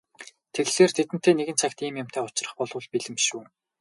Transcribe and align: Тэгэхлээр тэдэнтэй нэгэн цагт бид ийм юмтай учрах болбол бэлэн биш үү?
Тэгэхлээр 0.53 0.91
тэдэнтэй 0.93 1.33
нэгэн 1.35 1.57
цагт 1.61 1.77
бид 1.79 1.85
ийм 1.87 1.99
юмтай 2.03 2.21
учрах 2.27 2.51
болбол 2.57 2.87
бэлэн 2.91 3.13
биш 3.17 3.27
үү? 3.37 3.43